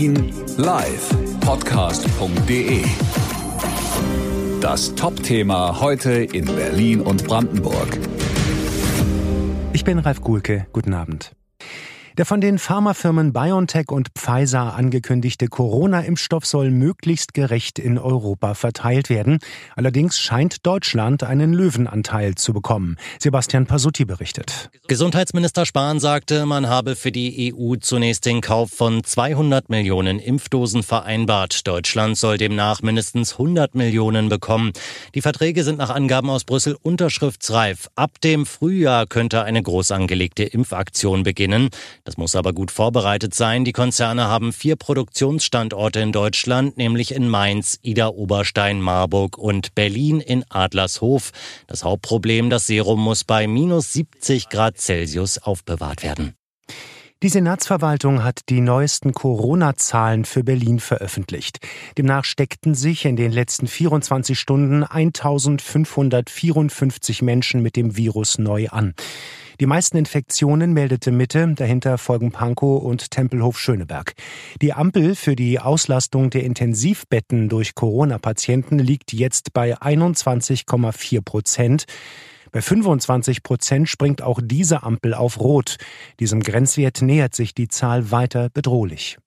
Berlin 0.00 0.32
live 0.56 1.10
podcast.de. 1.40 2.82
Das 4.62 4.94
Top-Thema 4.94 5.78
heute 5.78 6.12
in 6.12 6.46
Berlin 6.46 7.02
und 7.02 7.26
Brandenburg. 7.26 7.98
Ich 9.74 9.84
bin 9.84 9.98
Ralf 9.98 10.22
Guhlke. 10.22 10.66
Guten 10.72 10.94
Abend. 10.94 11.32
Der 12.18 12.26
von 12.26 12.40
den 12.40 12.58
Pharmafirmen 12.58 13.32
BioNTech 13.32 13.90
und 13.90 14.08
Pfizer 14.16 14.74
angekündigte 14.74 15.46
Corona-Impfstoff 15.46 16.44
soll 16.44 16.70
möglichst 16.70 17.34
gerecht 17.34 17.78
in 17.78 17.98
Europa 17.98 18.54
verteilt 18.54 19.10
werden. 19.10 19.38
Allerdings 19.76 20.18
scheint 20.18 20.66
Deutschland 20.66 21.22
einen 21.22 21.52
Löwenanteil 21.52 22.34
zu 22.34 22.52
bekommen. 22.52 22.96
Sebastian 23.20 23.66
Pasutti 23.66 24.04
berichtet. 24.04 24.70
Gesundheitsminister 24.88 25.66
Spahn 25.66 26.00
sagte, 26.00 26.46
man 26.46 26.68
habe 26.68 26.96
für 26.96 27.12
die 27.12 27.54
EU 27.54 27.76
zunächst 27.76 28.26
den 28.26 28.40
Kauf 28.40 28.70
von 28.70 29.04
200 29.04 29.70
Millionen 29.70 30.18
Impfdosen 30.18 30.82
vereinbart. 30.82 31.66
Deutschland 31.66 32.16
soll 32.16 32.38
demnach 32.38 32.82
mindestens 32.82 33.32
100 33.32 33.76
Millionen 33.76 34.28
bekommen. 34.28 34.72
Die 35.14 35.22
Verträge 35.22 35.62
sind 35.62 35.78
nach 35.78 35.90
Angaben 35.90 36.28
aus 36.28 36.44
Brüssel 36.44 36.76
unterschriftsreif. 36.82 37.88
Ab 37.94 38.20
dem 38.20 38.46
Frühjahr 38.46 39.06
könnte 39.06 39.44
eine 39.44 39.62
groß 39.62 39.92
angelegte 39.92 40.42
Impfaktion 40.42 41.22
beginnen. 41.22 41.70
Das 42.04 42.16
muss 42.16 42.34
aber 42.34 42.52
gut 42.52 42.70
vorbereitet 42.70 43.34
sein. 43.34 43.64
Die 43.64 43.72
Konzerne 43.72 44.28
haben 44.28 44.52
vier 44.52 44.76
Produktionsstandorte 44.76 46.00
in 46.00 46.12
Deutschland, 46.12 46.76
nämlich 46.76 47.14
in 47.14 47.28
Mainz, 47.28 47.78
Ida 47.82 48.08
Oberstein, 48.08 48.80
Marburg 48.80 49.38
und 49.38 49.74
Berlin 49.74 50.20
in 50.20 50.44
Adlershof. 50.50 51.30
Das 51.66 51.84
Hauptproblem, 51.84 52.50
das 52.50 52.66
Serum 52.66 53.00
muss 53.00 53.24
bei 53.24 53.46
minus 53.46 53.92
70 53.92 54.48
Grad 54.48 54.78
Celsius 54.78 55.38
aufbewahrt 55.38 56.02
werden. 56.02 56.34
Die 57.22 57.28
Senatsverwaltung 57.28 58.24
hat 58.24 58.48
die 58.48 58.62
neuesten 58.62 59.12
Corona-Zahlen 59.12 60.24
für 60.24 60.42
Berlin 60.42 60.80
veröffentlicht. 60.80 61.58
Demnach 61.98 62.24
steckten 62.24 62.74
sich 62.74 63.04
in 63.04 63.16
den 63.16 63.30
letzten 63.30 63.66
24 63.66 64.40
Stunden 64.40 64.84
1554 64.84 67.20
Menschen 67.20 67.60
mit 67.60 67.76
dem 67.76 67.98
Virus 67.98 68.38
neu 68.38 68.68
an. 68.70 68.94
Die 69.60 69.66
meisten 69.66 69.98
Infektionen 69.98 70.72
meldete 70.72 71.12
Mitte, 71.12 71.46
dahinter 71.54 71.98
folgen 71.98 72.32
Pankow 72.32 72.82
und 72.82 73.10
Tempelhof 73.10 73.58
Schöneberg. 73.58 74.14
Die 74.62 74.72
Ampel 74.72 75.14
für 75.14 75.36
die 75.36 75.60
Auslastung 75.60 76.30
der 76.30 76.44
Intensivbetten 76.44 77.50
durch 77.50 77.74
Corona-Patienten 77.74 78.78
liegt 78.78 79.12
jetzt 79.12 79.52
bei 79.52 79.76
21,4 79.76 81.20
Prozent. 81.20 81.84
Bei 82.52 82.62
25 82.62 83.42
Prozent 83.42 83.90
springt 83.90 84.22
auch 84.22 84.40
diese 84.42 84.82
Ampel 84.82 85.12
auf 85.12 85.38
Rot. 85.38 85.76
Diesem 86.20 86.40
Grenzwert 86.40 87.02
nähert 87.02 87.34
sich 87.34 87.54
die 87.54 87.68
Zahl 87.68 88.10
weiter 88.10 88.48
bedrohlich. 88.48 89.18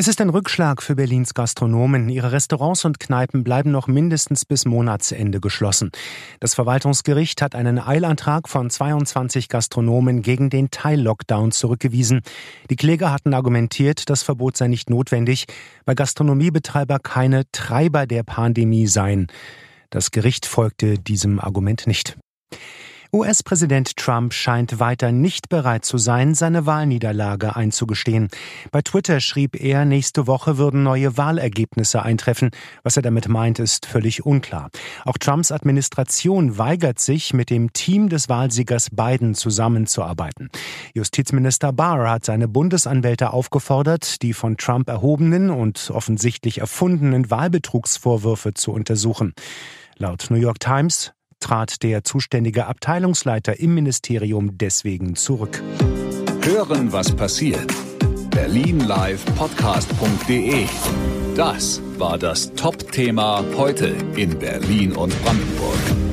Es 0.00 0.06
ist 0.06 0.20
ein 0.20 0.28
Rückschlag 0.28 0.80
für 0.80 0.94
Berlins 0.94 1.34
Gastronomen. 1.34 2.08
Ihre 2.08 2.30
Restaurants 2.30 2.84
und 2.84 3.00
Kneipen 3.00 3.42
bleiben 3.42 3.72
noch 3.72 3.88
mindestens 3.88 4.44
bis 4.44 4.64
Monatsende 4.64 5.40
geschlossen. 5.40 5.90
Das 6.38 6.54
Verwaltungsgericht 6.54 7.42
hat 7.42 7.56
einen 7.56 7.80
Eilantrag 7.80 8.48
von 8.48 8.70
22 8.70 9.48
Gastronomen 9.48 10.22
gegen 10.22 10.50
den 10.50 10.70
Teil-Lockdown 10.70 11.50
zurückgewiesen. 11.50 12.20
Die 12.70 12.76
Kläger 12.76 13.10
hatten 13.10 13.34
argumentiert, 13.34 14.08
das 14.08 14.22
Verbot 14.22 14.56
sei 14.56 14.68
nicht 14.68 14.88
notwendig, 14.88 15.46
weil 15.84 15.96
Gastronomiebetreiber 15.96 17.00
keine 17.00 17.50
Treiber 17.50 18.06
der 18.06 18.22
Pandemie 18.22 18.86
seien. 18.86 19.26
Das 19.90 20.12
Gericht 20.12 20.46
folgte 20.46 20.96
diesem 20.96 21.40
Argument 21.40 21.88
nicht. 21.88 22.16
US-Präsident 23.10 23.96
Trump 23.96 24.34
scheint 24.34 24.80
weiter 24.80 25.12
nicht 25.12 25.48
bereit 25.48 25.86
zu 25.86 25.96
sein, 25.96 26.34
seine 26.34 26.66
Wahlniederlage 26.66 27.56
einzugestehen. 27.56 28.28
Bei 28.70 28.82
Twitter 28.82 29.20
schrieb 29.20 29.58
er, 29.58 29.86
nächste 29.86 30.26
Woche 30.26 30.58
würden 30.58 30.82
neue 30.82 31.16
Wahlergebnisse 31.16 32.02
eintreffen. 32.02 32.50
Was 32.82 32.96
er 32.96 33.02
damit 33.02 33.26
meint, 33.28 33.60
ist 33.60 33.86
völlig 33.86 34.26
unklar. 34.26 34.68
Auch 35.06 35.16
Trumps 35.16 35.50
Administration 35.52 36.58
weigert 36.58 36.98
sich, 36.98 37.32
mit 37.32 37.48
dem 37.48 37.72
Team 37.72 38.10
des 38.10 38.28
Wahlsiegers 38.28 38.90
Biden 38.90 39.34
zusammenzuarbeiten. 39.34 40.50
Justizminister 40.92 41.72
Barr 41.72 42.10
hat 42.10 42.26
seine 42.26 42.46
Bundesanwälte 42.46 43.32
aufgefordert, 43.32 44.20
die 44.20 44.34
von 44.34 44.58
Trump 44.58 44.88
erhobenen 44.90 45.48
und 45.48 45.90
offensichtlich 45.94 46.58
erfundenen 46.58 47.30
Wahlbetrugsvorwürfe 47.30 48.52
zu 48.52 48.70
untersuchen. 48.70 49.32
Laut 49.96 50.26
New 50.28 50.36
York 50.36 50.60
Times 50.60 51.12
trat 51.40 51.82
der 51.82 52.04
zuständige 52.04 52.66
Abteilungsleiter 52.66 53.58
im 53.58 53.74
Ministerium 53.74 54.58
deswegen 54.58 55.16
zurück. 55.16 55.62
Hören, 56.42 56.92
was 56.92 57.14
passiert. 57.14 57.72
Berlin 58.30 58.80
Live 58.80 59.24
Podcast.de. 59.36 60.64
Das 61.36 61.80
war 61.98 62.18
das 62.18 62.52
Top-Thema 62.54 63.44
heute 63.56 63.94
in 64.16 64.38
Berlin 64.38 64.92
und 64.92 65.12
Brandenburg. 65.22 66.07